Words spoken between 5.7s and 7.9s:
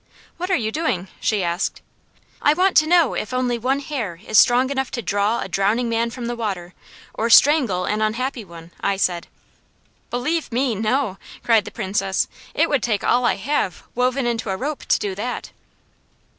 man from the water or strangle